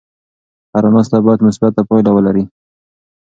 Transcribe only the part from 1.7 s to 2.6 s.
پایله ولري.